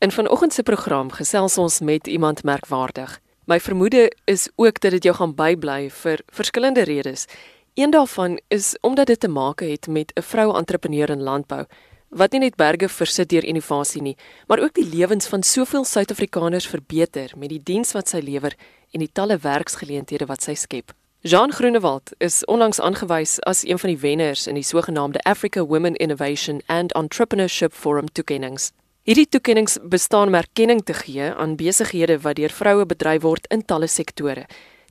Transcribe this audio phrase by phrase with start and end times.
[0.00, 3.20] In vanoggend se program gesels ons met iemand merkwaardig.
[3.44, 7.24] My vermoede is ook dat dit jou gaan bybly vir verskillende redes.
[7.74, 11.66] Een daarvan is omdat dit te maak het met 'n vrou entrepreneur in landbou
[12.08, 14.16] wat nie net berge versit deur innovasie nie,
[14.46, 18.54] maar ook die lewens van soveel Suid-Afrikaners verbeter met die diens wat sy lewer
[18.90, 20.92] en die talle werksgeleenthede wat sy skep.
[21.20, 25.94] Jean Groenewald is onlangs aangewys as een van die wenners in die sogenaamde Africa Women
[25.94, 28.70] Innovation and Entrepreneurship Forum toekenninge.
[29.08, 33.62] Hierdie toekenninge bestaan om erkenning te gee aan besighede wat deur vroue bedryf word in
[33.64, 34.42] talle sektore.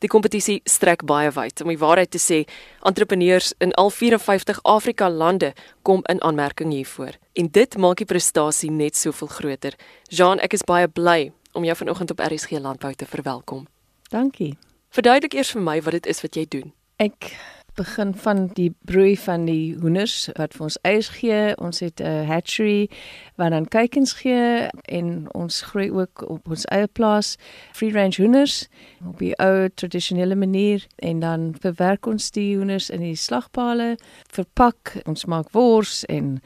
[0.02, 1.62] Die kompetisie strek baie wyd.
[1.62, 2.40] Om die waarheid te sê,
[2.82, 5.52] entrepreneurs in al 54 Afrika lande
[5.86, 7.14] kom in aanmerking hiervoor.
[7.38, 9.78] En dit maak die prestasie net soveel groter.
[10.10, 13.68] Jean, ek is baie bly om jou vanoggend op RSG Landbou te verwelkom.
[14.10, 14.56] Dankie.
[14.90, 16.74] Verduidelik eers vir my wat dit is wat jy doen.
[16.98, 17.36] Ek
[17.78, 21.42] begin van die broei van die hoenders wat vir ons eiers gee.
[21.62, 22.90] Ons het 'n hatchery
[23.36, 27.38] wat dan kuikens gee en ons groei ook op ons eie plaas
[27.74, 28.68] free range hoenders
[29.08, 33.98] op die ou tradisionele manier en dan verwerk ons die hoenders in die slagpale,
[34.28, 36.42] verpak, ons maak wors en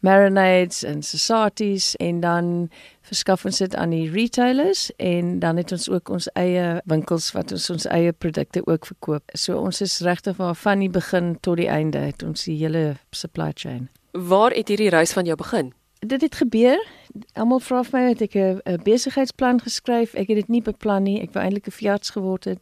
[0.00, 2.70] marinades en societies en dan
[3.06, 7.52] verskaf ons dit aan die retailers en dan het ons ook ons eie winkels wat
[7.52, 9.22] ons ons eie produkte ook verkoop.
[9.32, 13.52] So ons is regtig van die begin tot die einde het ons die hele supply
[13.54, 13.88] chain.
[14.12, 15.72] Waar het hierdie reis van jou begin?
[15.98, 16.86] Dit het gebeur.
[17.32, 20.14] Almal vra vir my het ek 'n besigheidsplan geskryf.
[20.14, 21.20] Ek het dit nie beplan nie.
[21.20, 22.58] Ek wou eintlik 'n veearts geword het.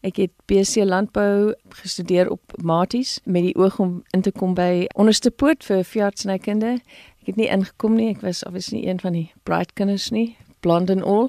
[0.00, 4.86] Ek het BC landbou gestudeer op Maties met die oog om in te kom by
[4.94, 6.80] onderste poort vir veeartsnykunde.
[7.20, 8.08] Ek het nie ingekom nie.
[8.08, 11.28] Ek was obviously een van die bright kinders nie, blond and all.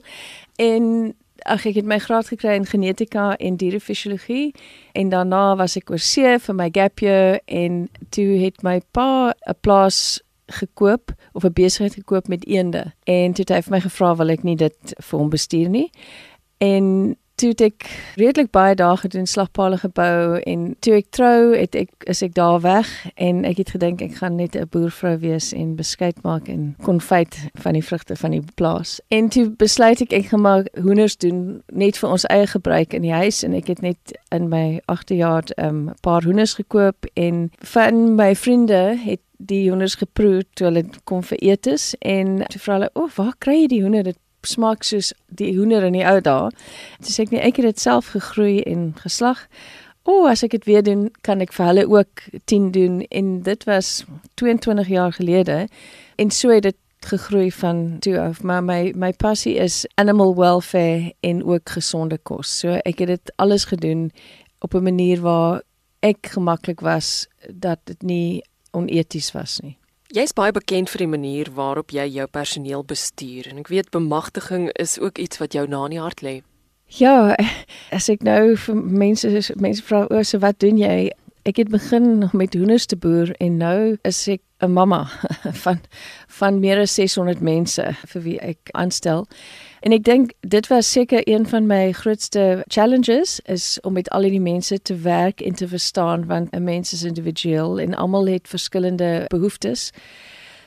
[0.56, 4.54] En ag ek het my graad gekry in genetika en dierefisiologie
[4.92, 9.34] en daarna was ek oor see vir my gap year en toe het my pa
[9.48, 12.94] 'n plaas gekoop of 'n besigheid gekoop met eende.
[13.04, 15.90] En toe het hy vir my gevra wil ek nie dit vir hom bestuur nie?
[16.58, 17.86] En toe het ek
[18.18, 22.58] redelik baie dae gedoen slagpale gebou en toe ek trou het ek is ek daar
[22.64, 26.74] weg en ek het gedink ek gaan net 'n boervrou wees en beskeid maak en
[26.82, 29.00] konfyt van die vrugte van die plaas.
[29.08, 33.02] En toe besluit ek ek gaan maar hoenders doen net vir ons eie gebruik in
[33.02, 37.06] die huis en ek het net in my 8de jaar 'n um, paar hoenders gekoop
[37.14, 42.62] en van my vriende het die hoenders geproe toe hulle kom vir etes en toe
[42.62, 44.08] vra hulle o, oh, waar kry jy die hoender?
[44.08, 46.50] Dit smaak soos die hoender in die ou dae.
[47.04, 49.46] Toe sê ek nee, ek het dit self gegroei en geslag.
[50.08, 53.32] O, oh, as ek dit weer doen, kan ek vir hulle ook 10 doen en
[53.44, 54.06] dit was
[54.40, 55.66] 22 jaar gelede
[56.18, 56.78] en so het dit
[57.08, 62.60] gegroei van toe af maar my my passie is animal welfare en ook gesonde kos.
[62.64, 64.10] So ek het dit alles gedoen
[64.60, 65.62] op 'n manier waar
[66.00, 69.78] ek gemaklik was dat dit nie oneties was nie.
[70.16, 74.70] Jy's baie bekend vir die manier waarop jy jou personeel bestuur en ek weet bemagtiging
[74.80, 76.36] is ook iets wat jou na in die hart lê.
[76.88, 77.36] Ja,
[77.98, 79.28] as ek nou vir mense
[79.60, 81.10] mense vra oor so wat doen jy?
[81.48, 85.08] Ek het begin met hoenders te boer en nou is ek 'n mamma
[85.64, 85.80] van
[86.28, 89.28] van meer as 600 mense vir wie ek aanstel.
[89.80, 94.28] En ek dink dit was seker een van my grootste challenges is om met al
[94.28, 98.48] die mense te werk en te verstaan want 'n mens is individueel en almal het
[98.48, 99.92] verskillende behoeftes.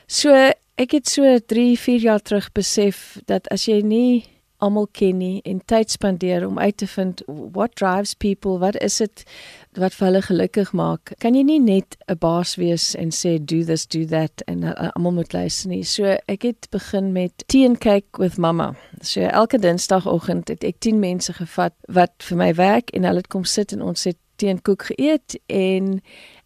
[0.07, 0.33] So
[0.75, 4.25] ek het so 3, 4 jaar terug besef dat as jy nie
[4.61, 8.99] almal ken nie en tyd spandeer om uit te vind what drives people, wat is
[9.01, 9.23] dit
[9.79, 11.13] wat vir hulle gelukkig maak.
[11.23, 14.63] Kan jy nie net 'n baas wees en sê do this, do that en
[14.93, 15.83] almal moet luister nie.
[15.83, 18.75] So ek het begin met tea and cake with mama.
[19.01, 23.27] So elke dinsdagoggend het ek 10 mense gevat wat vir my werk en hulle het
[23.27, 25.99] kom sit en ons het teen koek geëet en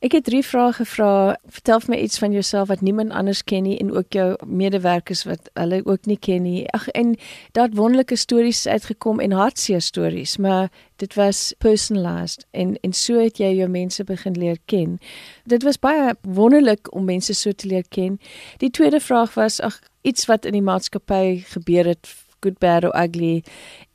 [0.05, 1.11] ek het drie vrae gevra.
[1.57, 5.23] Vertel vir my iets van jouself wat niemand anders ken nie en ook jou medewerkers
[5.29, 6.65] wat hulle ook nie ken nie.
[6.75, 7.15] Ag en
[7.57, 10.69] daar het wonderlike stories uitgekom en hartseer stories, maar
[11.01, 14.99] dit was personalized en en so het jy jou mense begin leer ken.
[15.45, 18.19] Dit was baie wonderlik om mense so te leer ken.
[18.57, 22.11] Die tweede vraag was ag iets wat in die maatskappy gebeur het
[22.45, 23.43] good bad or ugly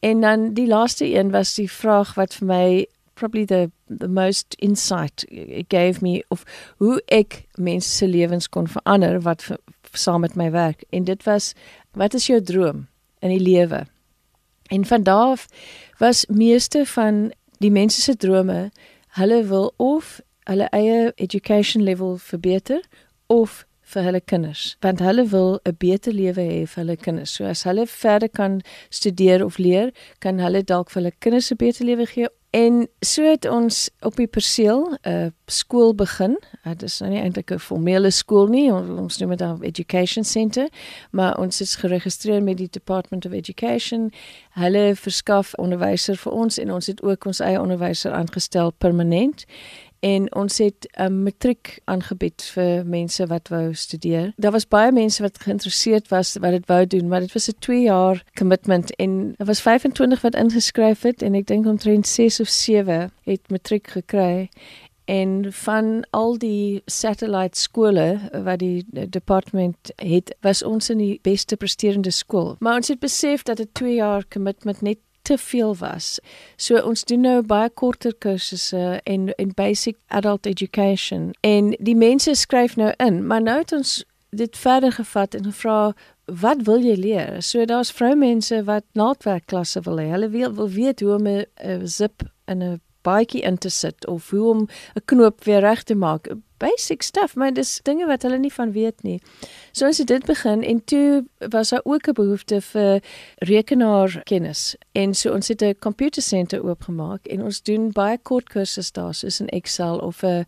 [0.01, 2.65] en dan die laaste een was die vraag wat vir my
[3.21, 6.45] probably the the most insight it gave me of
[6.79, 9.45] hoe ek mense se lewens kon verander wat
[9.93, 10.85] saam met my werk.
[10.91, 11.53] En dit was
[11.93, 12.87] wat is jou droom
[13.21, 13.85] in die lewe?
[14.71, 15.47] En van daardie
[15.99, 18.71] was meeste van die mense se drome
[19.21, 22.81] hulle wil of hulle eie education level verbeter
[23.27, 24.77] of vir hulle kinders.
[24.81, 27.35] Want hulle wil 'n beter lewe hê vir hulle kinders.
[27.35, 31.57] So as hulle verder kan studeer of leer, kan hulle dalk vir hulle kinders 'n
[31.57, 36.39] beter lewe gee En so het ons op die perseel 'n uh, skool begin.
[36.67, 40.25] Uh, dit is nou nie eintlik 'n formele skool nie, ons noem dit 'n education
[40.25, 40.69] center,
[41.11, 44.13] maar ons is geregistreer met die Department of Education.
[44.51, 49.45] Hulle verskaf onderwyser vir ons en ons het ook ons eie onderwyser aangestel permanent
[50.01, 54.33] en ons het 'n um, matriek aangebied vir mense wat wou studeer.
[54.37, 57.59] Daar was baie mense wat geïnteresseerd was wat dit wou doen, maar dit was 'n
[57.59, 62.41] 2 jaar commitment en daar was 25 wat ingeskryf het en ek dink omtrent 6
[62.41, 64.49] of 7 het matriek gekry
[65.05, 71.57] en van al die satellite skole wat die departement het was ons in die beste
[71.57, 76.19] presterende skool maar ons het besef dat 'n 2 jaar commitment net te veel was.
[76.57, 82.35] So ons doen nou baie korter kursusse en en basic adult education en die mense
[82.35, 85.93] skryf nou in, maar nou het ons dit verder gevat en gevra
[86.25, 87.41] wat wil jy leer?
[87.43, 90.11] So daar's vroumense wat naaldwerkklasse wil hê.
[90.13, 94.31] Hulle wil, wil weet hoe om 'n zip in 'n baadjie in te sit of
[94.31, 96.29] hoe om 'n knoop weer reg te maak
[96.61, 99.19] basic stuff, maar dis dinge wat hulle nie van weet nie.
[99.73, 103.03] So as dit begin en toe was daar ook 'n behoefte vir
[103.37, 104.77] rekenaarkennis.
[104.93, 109.15] En so ons het 'n computer center oopgemaak en ons doen baie kort kursusse daar
[109.15, 110.47] soos in Excel of 'n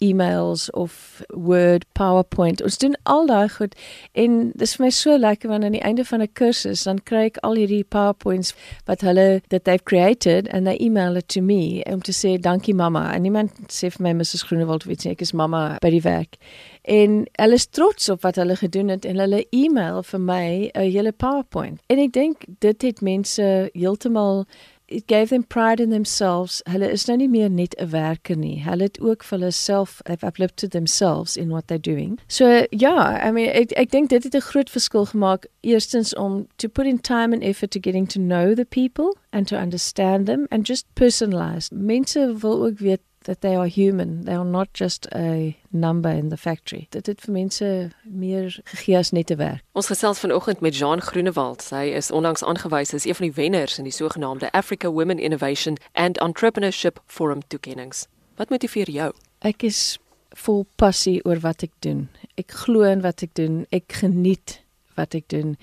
[0.00, 2.62] e-mails of Word, PowerPoint.
[2.62, 3.74] Ons doen al daai goed
[4.12, 7.24] en dis vir my so lekker want aan die einde van 'n kursus dan kry
[7.28, 8.54] ek al hierdie PowerPoints
[8.86, 12.74] wat hulle that they've created and they email it to me om te sê dankie
[12.74, 13.12] mamma.
[13.14, 16.36] En iemand sê vir my Mrs Groenewald weet nie ek is mamma by die werk.
[16.82, 20.90] En hulle is trots op wat hulle gedoen het en hulle e-mail vir my 'n
[20.90, 21.80] hele PowerPoint.
[21.86, 24.46] En ek dink dit het mense heeltemal
[24.90, 26.62] it gave them pride in themselves.
[26.66, 28.62] Hulle is nou nie meer net 'n werker nie.
[28.62, 32.18] Hulle het ook vir hulle self they've uplifted themselves in what they're doing.
[32.28, 36.46] So ja, I mean ek ek dink dit het 'n groot verskil gemaak eerstens om
[36.56, 40.26] to put in time and effort to getting to know the people and to understand
[40.26, 41.70] them and just personalize.
[41.72, 44.24] Mense wil ook weet that they are human.
[44.24, 46.86] They are not just a number in the factory.
[46.90, 49.62] Dit het vir mense meer gegee as net te werk.
[49.72, 51.66] Ons gesels vanoggend met Jean Groenewald.
[51.70, 55.76] Hy is onlangs aangewys as een van die wenners in die sogenaamde Africa Women Innovation
[55.92, 58.06] and Entrepreneurship Forum toekenninge.
[58.36, 59.12] Wat motiveer jou?
[59.44, 59.98] Ek is
[60.40, 62.08] vol passie oor wat ek doen.
[62.40, 63.64] Ek glo in wat ek doen.
[63.74, 64.60] Ek geniet
[64.96, 65.56] wat ek doen.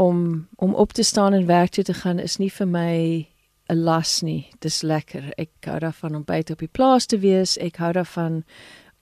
[0.00, 2.94] Om om op te staan en werk toe te gaan is nie vir my
[3.68, 4.50] 'n las nie.
[4.60, 5.32] Dis lekker.
[5.38, 7.56] Ek hou daarvan om buite op die plaas te wees.
[7.58, 8.44] Ek hou daarvan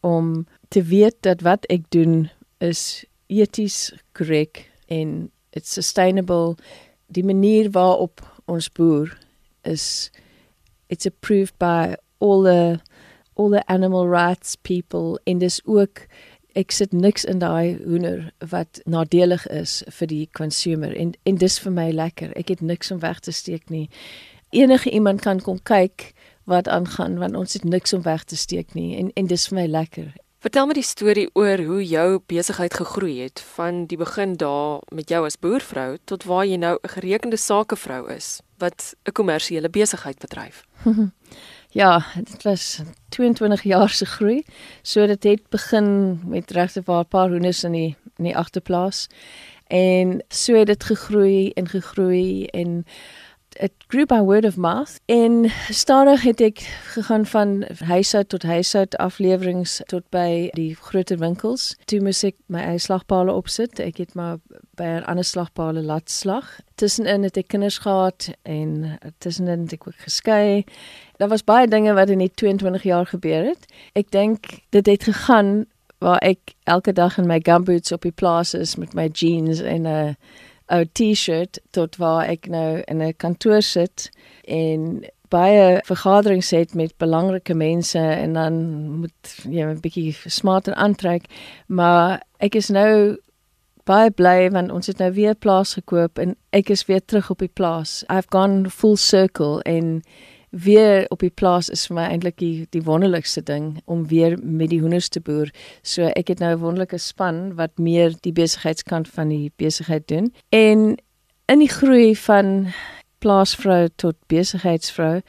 [0.01, 6.57] om te weet dat wat ek doen is eties korrek en it's sustainable.
[7.07, 9.19] Die manier waarop ons boer
[9.63, 10.11] is
[10.89, 12.81] it's approved by all the
[13.35, 16.07] all the animal rights people en dis ook
[16.59, 21.59] ek sit niks in daai hoender wat nadelig is vir die consumer en en dis
[21.63, 22.35] vir my lekker.
[22.37, 23.89] Ek het niks om weg te steek nie
[24.51, 26.13] enige iemand kan kom kyk
[26.45, 29.59] wat aangaan want ons het niks om weg te steek nie en en dis vir
[29.61, 30.13] my lekker.
[30.41, 35.11] Vertel my die storie oor hoe jou besigheid gegroei het van die begin daar met
[35.13, 40.19] jou as boervrou tot waar jy nou 'n gerekende sakevrou is wat 'n kommersiële besigheid
[40.19, 40.65] bedryf.
[41.81, 44.45] ja, dit was 22 jaar se groei.
[44.83, 49.09] So dit het begin met regte waar 'n paar hoenders in die in die agterplaas
[49.67, 52.85] en so het dit gegroei en gegroei en
[53.61, 56.63] it grew by word of mouth en stadig het ek
[56.95, 57.51] gegaan van
[57.85, 61.75] huishoud tot huishoud afleweringe tot by die groter winkels.
[61.85, 63.81] Toe moet ek my eie slagpale opsit.
[63.85, 64.39] Ek het maar
[64.81, 66.61] by 'n ander slagpale laat slag.
[66.81, 70.65] Tussenin het ek kinders gehad en tussenin het ek ook geskei.
[71.19, 73.67] Daar was baie dinge wat in die 22 jaar gebeur het.
[73.93, 75.67] Ek dink dit het gegaan
[75.99, 79.83] waar ek elke dag in my gumboots op die plaas is met my jeans en
[79.83, 80.15] 'n uh,
[80.71, 84.11] ou T-shirt tot waar ek nou in 'n kantoor sit
[84.45, 88.55] en baie vergaderings het met belangrike mense en dan
[89.01, 91.25] moet jy 'n bietjie smarter aantrek
[91.67, 93.19] maar ek is nou
[93.91, 97.39] baie bly want ons het nou weer plaas gekoop en ek is weer terug op
[97.39, 98.05] die plaas.
[98.09, 100.03] I've gone full circle en
[100.51, 104.71] weer op die plaas is vir my eintlik die die wonderlikste ding om weer met
[104.71, 105.51] die hoenders te boer.
[105.83, 110.33] So ek het nou 'n wonderlike span wat meer die besigheidskant van die besigheid doen.
[110.49, 110.97] En
[111.47, 112.73] in die groei van
[113.19, 115.21] plaasvrou tot besigheidsvrou,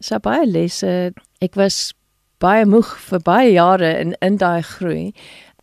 [0.00, 1.12] so baie lesse.
[1.40, 1.92] Ek was
[2.38, 5.12] baie moeg vir baie jare in in daai groei.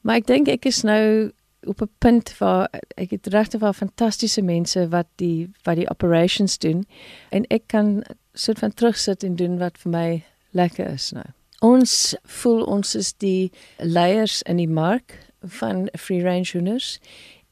[0.02, 1.32] Maar ek dink ek is nou
[1.68, 6.58] op 'n punt waar ek het regtig wel fantastiese mense wat die wat die operations
[6.58, 6.86] doen
[7.30, 8.04] en ek kan
[8.38, 10.10] soort van terugsit en doen wat vir my
[10.58, 11.26] lekker is nou.
[11.66, 13.52] Ons voel ons is die
[13.82, 15.18] leiers in die mark
[15.60, 16.98] van free range hoenders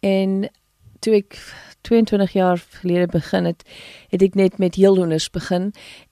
[0.05, 0.45] en
[1.01, 1.39] toe ek
[1.85, 3.63] 22 jaar gelede begin het,
[4.09, 5.71] het ek net met heelhoenders begin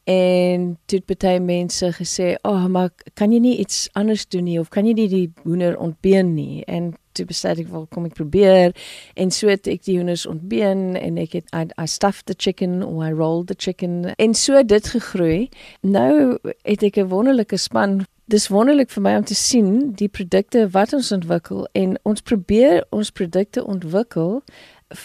[0.10, 4.44] en toe het baie mense gesê, "Ag, oh, maar kan jy nie iets anders doen
[4.44, 8.06] nie of kan jy nie die hoender ontbeen nie?" En toe besluit ek wel kom
[8.06, 8.74] ek probeer
[9.13, 12.84] en so het ek die hoenders ontbeen en ek het I, I stuffed the chicken
[12.84, 15.50] or I rolled the chicken en so dit gegroei.
[15.82, 20.68] Nou het ek 'n wonderlike span dis wonderlik vir my om te sien die produkte
[20.72, 24.42] wat ons ontwikkel en ons probeer ons produkte ontwikkel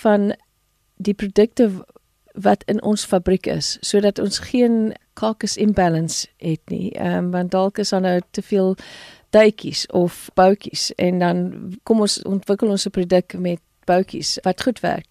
[0.02, 0.32] van
[0.98, 1.70] die produkte
[2.38, 6.92] wat in ons fabriek is sodat ons geen carcass imbalance het nie.
[6.94, 8.76] Ehm um, want dalk is daar nou te veel
[9.30, 11.38] duitjies of boutjies en dan
[11.82, 15.06] kom ons ontwikkel ons 'n produk met boutjies wat goed werk.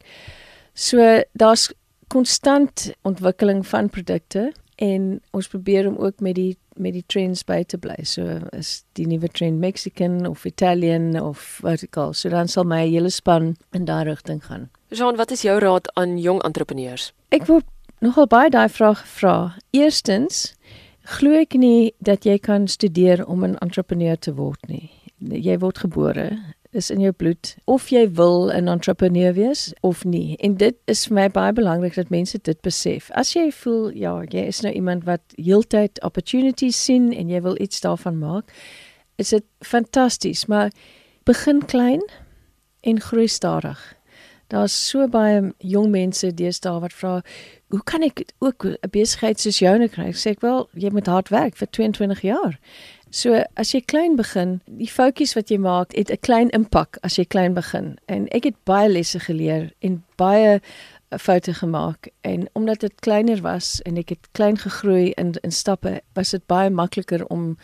[0.74, 1.74] So daar's
[2.08, 7.64] konstant ontwikkeling van produkte en ons probeer om ook met die met die trends by
[7.64, 8.04] te bly.
[8.04, 12.14] So is die nuwe trend Mexican of Italian of vertical.
[12.14, 14.70] So dan sal my hele span in daai rigting gaan.
[14.90, 17.12] Jean, wat is jou raad aan jong entrepreneurs?
[17.36, 17.66] Ek word
[18.00, 19.56] nogal baie daai vraag gevra.
[19.76, 20.54] Eerstens,
[21.18, 24.92] glo ek nie dat jy kan studeer om 'n entrepreneur te word nie.
[25.20, 26.40] Jy word gebore
[26.72, 30.38] is in jou bloed of jy wil 'n entrepreneur wees of nie.
[30.40, 33.12] En dit is vir my baie belangrik dat mense dit besef.
[33.12, 37.62] As jy voel ja, jy is nou iemand wat heeltyd opportunities sien en jy wil
[37.62, 38.52] iets daarvan maak,
[39.18, 40.72] is dit fantasties, maar
[41.24, 42.02] begin klein
[42.82, 43.97] en groei stadig.
[44.48, 47.22] Daar's so baie jong mense deesdae wat vra,
[47.70, 51.08] "Hoe kan ek ook 'n besigheid soos joune kry?" Ek sê ek wel, jy moet
[51.08, 52.60] hard werk vir 22 jaar.
[53.10, 57.16] So as jy klein begin, die foutjies wat jy maak, het 'n klein impak as
[57.16, 57.98] jy klein begin.
[58.08, 60.62] En ek het baie lesse geleer en baie
[61.10, 66.02] foute gemaak en omdat dit kleiner was en ek het klein gegroei in in stappe,
[66.14, 67.58] was dit baie makliker om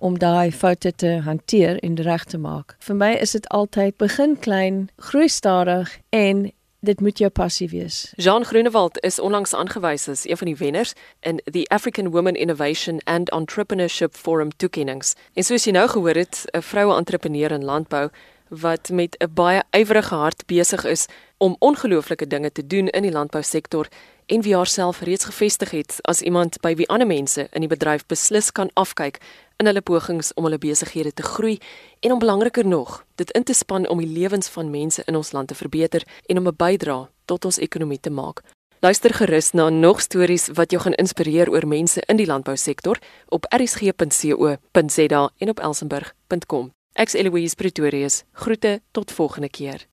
[0.00, 2.76] om daai foute te hanteer en reg te maak.
[2.78, 8.12] Vir my is dit altyd begin klein, groei stadig en dit moet jou passie wees.
[8.16, 13.00] Jean Groenewald is onlangs aangewys as een van die wenners in die African Women Innovation
[13.04, 15.14] and Entrepreneurship Forum toekenninge.
[15.34, 18.08] En soos jy nou gehoor het, 'n vroue entrepreneur in landbou
[18.48, 23.12] wat met 'n baie ywerige hart besig is om ongelooflike dinge te doen in die
[23.12, 23.88] landbousektor
[24.30, 28.04] en wie haarself reeds gevestig het as iemand by wie ander mense in die bedryf
[28.06, 29.18] beslis kan afkyk
[29.58, 31.58] in hulle pogings om hulle besighede te groei
[32.00, 35.32] en om belangriker nog, dit in te span om die lewens van mense in ons
[35.32, 38.42] land te verbeter en om 'n bydrae tot ons ekonomie te maak.
[38.80, 43.46] Luister gerus na nog stories wat jou gaan inspireer oor mense in die landbousektor op
[43.54, 46.70] rsg.co.za en op elsenburg.com.
[46.92, 48.22] Ek's Eloise Pretorius.
[48.32, 49.89] Groete tot volgende keer.